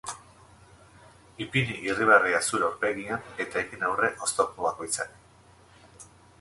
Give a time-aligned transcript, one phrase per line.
[1.45, 6.13] Ipini irribarrea zure aurpegian, eta egin aurre oztopo bakoitzari.